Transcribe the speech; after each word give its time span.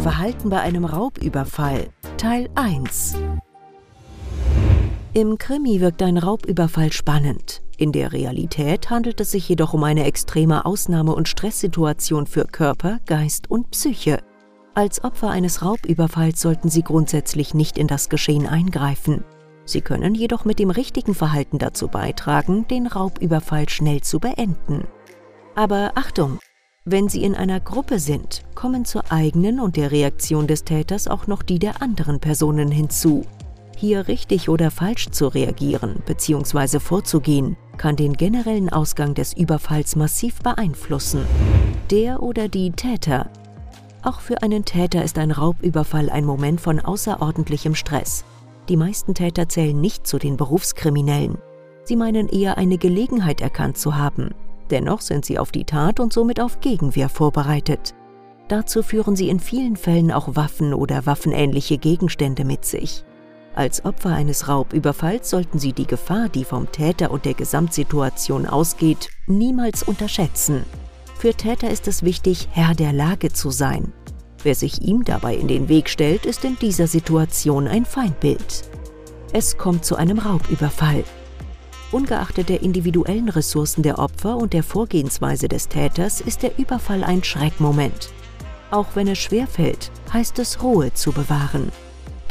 Verhalten 0.00 0.48
bei 0.48 0.62
einem 0.62 0.86
Raubüberfall 0.86 1.90
Teil 2.16 2.48
1 2.54 3.16
Im 5.12 5.36
Krimi 5.36 5.82
wirkt 5.82 6.02
ein 6.02 6.16
Raubüberfall 6.16 6.90
spannend. 6.90 7.60
In 7.82 7.90
der 7.90 8.12
Realität 8.12 8.90
handelt 8.90 9.20
es 9.20 9.32
sich 9.32 9.48
jedoch 9.48 9.74
um 9.74 9.82
eine 9.82 10.04
extreme 10.04 10.66
Ausnahme- 10.66 11.16
und 11.16 11.26
Stresssituation 11.26 12.28
für 12.28 12.44
Körper, 12.44 13.00
Geist 13.06 13.50
und 13.50 13.72
Psyche. 13.72 14.20
Als 14.76 15.02
Opfer 15.02 15.30
eines 15.30 15.62
Raubüberfalls 15.64 16.40
sollten 16.40 16.68
Sie 16.68 16.84
grundsätzlich 16.84 17.54
nicht 17.54 17.76
in 17.78 17.88
das 17.88 18.08
Geschehen 18.08 18.46
eingreifen. 18.46 19.24
Sie 19.64 19.80
können 19.80 20.14
jedoch 20.14 20.44
mit 20.44 20.60
dem 20.60 20.70
richtigen 20.70 21.12
Verhalten 21.12 21.58
dazu 21.58 21.88
beitragen, 21.88 22.68
den 22.68 22.86
Raubüberfall 22.86 23.68
schnell 23.68 24.00
zu 24.00 24.20
beenden. 24.20 24.86
Aber 25.56 25.90
Achtung! 25.96 26.38
Wenn 26.84 27.08
Sie 27.08 27.24
in 27.24 27.34
einer 27.34 27.58
Gruppe 27.58 27.98
sind, 27.98 28.44
kommen 28.54 28.84
zur 28.84 29.10
eigenen 29.10 29.58
und 29.58 29.74
der 29.74 29.90
Reaktion 29.90 30.46
des 30.46 30.62
Täters 30.62 31.08
auch 31.08 31.26
noch 31.26 31.42
die 31.42 31.58
der 31.58 31.82
anderen 31.82 32.20
Personen 32.20 32.70
hinzu. 32.70 33.24
Hier 33.82 34.06
richtig 34.06 34.48
oder 34.48 34.70
falsch 34.70 35.10
zu 35.10 35.26
reagieren 35.26 36.04
bzw. 36.06 36.78
vorzugehen, 36.78 37.56
kann 37.78 37.96
den 37.96 38.12
generellen 38.12 38.68
Ausgang 38.68 39.12
des 39.14 39.32
Überfalls 39.32 39.96
massiv 39.96 40.38
beeinflussen. 40.38 41.22
Der 41.90 42.22
oder 42.22 42.46
die 42.46 42.70
Täter. 42.70 43.28
Auch 44.04 44.20
für 44.20 44.40
einen 44.44 44.64
Täter 44.64 45.02
ist 45.02 45.18
ein 45.18 45.32
Raubüberfall 45.32 46.10
ein 46.10 46.24
Moment 46.24 46.60
von 46.60 46.78
außerordentlichem 46.78 47.74
Stress. 47.74 48.24
Die 48.68 48.76
meisten 48.76 49.14
Täter 49.14 49.48
zählen 49.48 49.80
nicht 49.80 50.06
zu 50.06 50.20
den 50.20 50.36
Berufskriminellen. 50.36 51.38
Sie 51.82 51.96
meinen 51.96 52.28
eher 52.28 52.58
eine 52.58 52.78
Gelegenheit 52.78 53.40
erkannt 53.40 53.78
zu 53.78 53.96
haben, 53.96 54.30
Dennoch 54.70 55.00
sind 55.00 55.24
sie 55.24 55.40
auf 55.40 55.50
die 55.50 55.64
Tat 55.64 55.98
und 55.98 56.12
somit 56.12 56.40
auf 56.40 56.60
Gegenwehr 56.60 57.08
vorbereitet. 57.08 57.96
Dazu 58.46 58.84
führen 58.84 59.16
sie 59.16 59.28
in 59.28 59.40
vielen 59.40 59.74
Fällen 59.74 60.12
auch 60.12 60.36
Waffen 60.36 60.72
oder 60.72 61.04
waffenähnliche 61.04 61.78
Gegenstände 61.78 62.44
mit 62.44 62.64
sich. 62.64 63.04
Als 63.54 63.84
Opfer 63.84 64.10
eines 64.10 64.48
Raubüberfalls 64.48 65.28
sollten 65.28 65.58
Sie 65.58 65.72
die 65.72 65.86
Gefahr, 65.86 66.28
die 66.30 66.44
vom 66.44 66.72
Täter 66.72 67.10
und 67.10 67.26
der 67.26 67.34
Gesamtsituation 67.34 68.46
ausgeht, 68.46 69.10
niemals 69.26 69.82
unterschätzen. 69.82 70.64
Für 71.18 71.34
Täter 71.34 71.70
ist 71.70 71.86
es 71.86 72.02
wichtig, 72.02 72.48
Herr 72.50 72.74
der 72.74 72.92
Lage 72.92 73.32
zu 73.32 73.50
sein. 73.50 73.92
Wer 74.42 74.54
sich 74.54 74.82
ihm 74.82 75.04
dabei 75.04 75.36
in 75.36 75.48
den 75.48 75.68
Weg 75.68 75.88
stellt, 75.88 76.26
ist 76.26 76.44
in 76.44 76.58
dieser 76.58 76.86
Situation 76.86 77.68
ein 77.68 77.84
Feindbild. 77.84 78.64
Es 79.32 79.56
kommt 79.56 79.84
zu 79.84 79.96
einem 79.96 80.18
Raubüberfall. 80.18 81.04
Ungeachtet 81.92 82.48
der 82.48 82.62
individuellen 82.62 83.28
Ressourcen 83.28 83.82
der 83.82 83.98
Opfer 83.98 84.36
und 84.36 84.54
der 84.54 84.62
Vorgehensweise 84.62 85.46
des 85.48 85.68
Täters 85.68 86.22
ist 86.22 86.42
der 86.42 86.58
Überfall 86.58 87.04
ein 87.04 87.22
Schreckmoment. 87.22 88.08
Auch 88.70 88.88
wenn 88.94 89.08
es 89.08 89.18
schwerfällt, 89.18 89.90
heißt 90.12 90.38
es 90.38 90.62
Ruhe 90.62 90.94
zu 90.94 91.12
bewahren. 91.12 91.70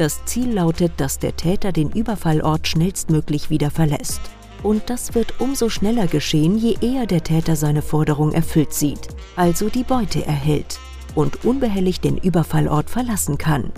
Das 0.02 0.26
Ziel 0.26 0.54
lautet, 0.54 0.94
dass 0.98 1.20
der 1.20 1.36
Täter 1.36 1.72
den 1.72 1.92
Überfallort 1.92 2.68
schnellstmöglich 2.68 3.52
wieder 3.52 3.70
verlässt. 3.70 4.20
Und 4.64 4.90
das 4.90 5.14
wird 5.14 5.40
umso 5.40 5.70
schneller 5.70 6.08
geschehen, 6.08 6.58
je 6.58 6.76
eher 6.82 7.06
der 7.06 7.24
Täter 7.24 7.56
seine 7.56 7.84
Forderung 7.84 8.32
erfüllt 8.32 8.74
sieht, 8.74 9.10
also 9.36 9.70
die 9.70 9.84
Beute 9.84 10.26
erhält 10.26 10.80
und 11.14 11.46
unbehelligt 11.46 12.04
den 12.04 12.18
Überfallort 12.18 12.90
verlassen 12.90 13.38
kann. 13.38 13.72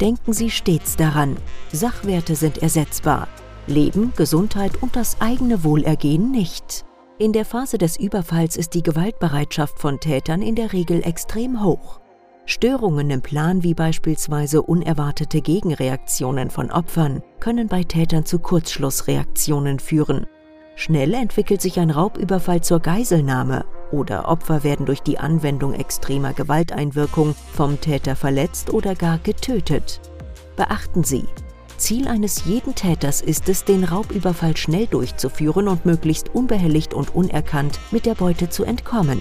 Denken 0.00 0.32
Sie 0.32 0.50
stets 0.50 0.96
daran, 0.96 1.36
Sachwerte 1.70 2.34
sind 2.34 2.58
ersetzbar, 2.58 3.28
Leben, 3.68 4.12
Gesundheit 4.16 4.82
und 4.82 4.96
das 4.96 5.20
eigene 5.20 5.62
Wohlergehen 5.62 6.32
nicht. 6.32 6.84
In 7.20 7.32
der 7.32 7.44
Phase 7.44 7.78
des 7.78 8.00
Überfalls 8.00 8.56
ist 8.56 8.74
die 8.74 8.82
Gewaltbereitschaft 8.82 9.78
von 9.78 10.00
Tätern 10.00 10.42
in 10.42 10.56
der 10.56 10.72
Regel 10.72 11.04
extrem 11.04 11.62
hoch. 11.62 12.01
Störungen 12.44 13.10
im 13.10 13.22
Plan 13.22 13.62
wie 13.62 13.74
beispielsweise 13.74 14.62
unerwartete 14.62 15.40
Gegenreaktionen 15.40 16.50
von 16.50 16.70
Opfern 16.72 17.22
können 17.38 17.68
bei 17.68 17.84
Tätern 17.84 18.24
zu 18.24 18.40
Kurzschlussreaktionen 18.40 19.78
führen. 19.78 20.26
Schnell 20.74 21.14
entwickelt 21.14 21.60
sich 21.62 21.78
ein 21.78 21.90
Raubüberfall 21.90 22.62
zur 22.62 22.80
Geiselnahme 22.80 23.64
oder 23.92 24.28
Opfer 24.28 24.64
werden 24.64 24.86
durch 24.86 25.00
die 25.00 25.18
Anwendung 25.18 25.74
extremer 25.74 26.32
Gewalteinwirkung 26.32 27.34
vom 27.52 27.80
Täter 27.80 28.16
verletzt 28.16 28.72
oder 28.72 28.94
gar 28.94 29.18
getötet. 29.18 30.00
Beachten 30.56 31.04
Sie, 31.04 31.26
Ziel 31.76 32.08
eines 32.08 32.44
jeden 32.44 32.74
Täters 32.74 33.20
ist 33.20 33.48
es, 33.48 33.64
den 33.64 33.84
Raubüberfall 33.84 34.56
schnell 34.56 34.86
durchzuführen 34.86 35.68
und 35.68 35.86
möglichst 35.86 36.34
unbehelligt 36.34 36.94
und 36.94 37.14
unerkannt 37.14 37.78
mit 37.90 38.06
der 38.06 38.14
Beute 38.14 38.48
zu 38.50 38.64
entkommen. 38.64 39.20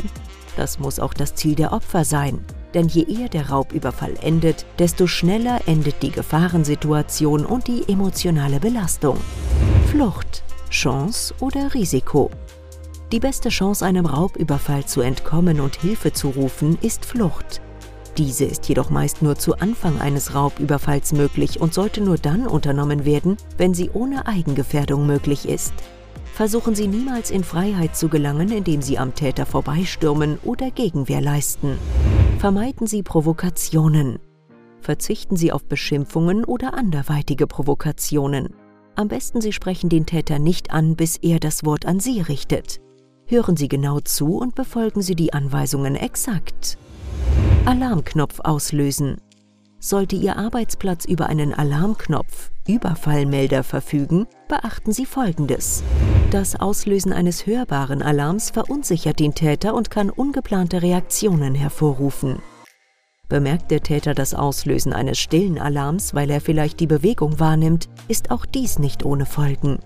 Das 0.58 0.80
muss 0.80 1.00
auch 1.00 1.14
das 1.14 1.36
Ziel 1.36 1.56
der 1.56 1.74
Opfer 1.74 2.06
sein. 2.06 2.44
Denn 2.74 2.88
je 2.88 3.04
eher 3.04 3.30
der 3.30 3.50
Raubüberfall 3.50 4.16
endet, 4.22 4.66
desto 4.80 5.08
schneller 5.08 5.60
endet 5.66 6.02
die 6.02 6.12
Gefahrensituation 6.12 7.46
und 7.46 7.68
die 7.68 7.84
emotionale 7.88 8.60
Belastung. 8.60 9.18
Flucht, 9.90 10.44
Chance 10.70 11.34
oder 11.40 11.74
Risiko? 11.74 12.32
Die 13.12 13.20
beste 13.20 13.50
Chance, 13.50 13.86
einem 13.86 14.06
Raubüberfall 14.06 14.86
zu 14.86 15.02
entkommen 15.02 15.60
und 15.60 15.76
Hilfe 15.76 16.14
zu 16.14 16.30
rufen, 16.30 16.78
ist 16.82 17.04
Flucht. 17.04 17.62
Diese 18.18 18.46
ist 18.46 18.68
jedoch 18.70 18.90
meist 18.90 19.22
nur 19.22 19.38
zu 19.38 19.58
Anfang 19.58 20.00
eines 20.00 20.34
Raubüberfalls 20.34 21.14
möglich 21.14 21.60
und 21.60 21.74
sollte 21.74 22.02
nur 22.02 22.18
dann 22.18 22.48
unternommen 22.48 23.04
werden, 23.04 23.38
wenn 23.58 23.74
sie 23.74 23.90
ohne 23.90 24.28
Eigengefährdung 24.28 25.06
möglich 25.06 25.48
ist. 25.48 25.74
Versuchen 26.34 26.76
Sie 26.76 26.88
niemals 26.88 27.30
in 27.30 27.44
Freiheit 27.44 27.96
zu 27.96 28.08
gelangen, 28.08 28.52
indem 28.52 28.82
Sie 28.82 28.98
am 28.98 29.14
Täter 29.14 29.46
vorbeistürmen 29.46 30.40
oder 30.44 30.72
Gegenwehr 30.72 31.22
leisten. 31.22 31.78
Vermeiden 32.42 32.88
Sie 32.88 33.04
Provokationen. 33.04 34.18
Verzichten 34.80 35.36
Sie 35.36 35.52
auf 35.52 35.64
Beschimpfungen 35.66 36.44
oder 36.44 36.74
anderweitige 36.74 37.46
Provokationen. 37.46 38.56
Am 38.96 39.10
besten 39.10 39.42
Sie 39.42 39.54
sprechen 39.54 39.90
den 39.92 40.08
Täter 40.08 40.40
nicht 40.40 40.72
an, 40.72 40.96
bis 40.96 41.18
er 41.18 41.40
das 41.40 41.64
Wort 41.66 41.86
an 41.86 42.00
Sie 42.00 42.20
richtet. 42.20 42.82
Hören 43.28 43.58
Sie 43.58 43.68
genau 43.68 44.00
zu 44.00 44.38
und 44.38 44.56
befolgen 44.56 45.04
Sie 45.04 45.14
die 45.14 45.34
Anweisungen 45.34 45.96
exakt. 45.96 46.80
Alarmknopf 47.66 48.40
auslösen. 48.40 49.18
Sollte 49.84 50.16
Ihr 50.16 50.38
Arbeitsplatz 50.38 51.06
über 51.06 51.26
einen 51.26 51.56
Alarmknopf, 51.56 52.52
Überfallmelder 52.68 53.64
verfügen, 53.64 54.28
beachten 54.48 54.92
Sie 54.92 55.08
Folgendes. 55.08 55.82
Das 56.30 56.56
Auslösen 56.56 57.12
eines 57.12 57.48
hörbaren 57.48 58.04
Alarms 58.04 58.52
verunsichert 58.52 59.20
den 59.20 59.34
Täter 59.34 59.74
und 59.74 59.90
kann 59.90 60.12
ungeplante 60.12 60.84
Reaktionen 60.84 61.56
hervorrufen. 61.56 62.44
Bemerkt 63.28 63.72
der 63.72 63.82
Täter 63.82 64.14
das 64.14 64.36
Auslösen 64.36 64.94
eines 64.94 65.18
stillen 65.18 65.58
Alarms, 65.58 66.14
weil 66.14 66.30
er 66.30 66.42
vielleicht 66.42 66.80
die 66.80 66.88
Bewegung 66.88 67.40
wahrnimmt, 67.40 67.90
ist 68.08 68.30
auch 68.30 68.46
dies 68.46 68.78
nicht 68.78 69.04
ohne 69.04 69.26
Folgen 69.26 69.80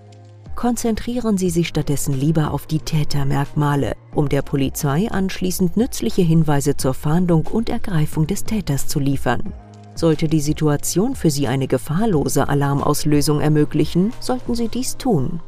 konzentrieren 0.56 1.38
Sie 1.38 1.50
sich 1.50 1.68
stattdessen 1.68 2.14
lieber 2.14 2.52
auf 2.52 2.66
die 2.66 2.80
Tätermerkmale, 2.80 3.96
um 4.14 4.30
der 4.30 4.42
Polizei 4.42 5.10
anschließend 5.12 5.78
nützliche 5.78 6.22
Hinweise 6.22 6.78
zur 6.78 6.94
Fahndung 6.94 7.46
und 7.48 7.70
Ergreifung 7.70 8.26
des 8.26 8.46
Täters 8.46 8.88
zu 8.88 9.00
liefern. 9.00 9.54
Sollte 9.96 10.28
die 10.28 10.42
Situation 10.42 11.16
für 11.16 11.30
Sie 11.30 11.48
eine 11.48 11.68
gefahrlose 11.68 12.50
Alarmauslösung 12.50 13.40
ermöglichen, 13.40 14.12
sollten 14.20 14.54
Sie 14.54 14.68
dies 14.68 14.98
tun. 14.98 15.40